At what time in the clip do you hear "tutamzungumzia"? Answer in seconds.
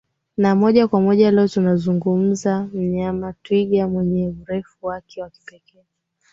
1.47-2.69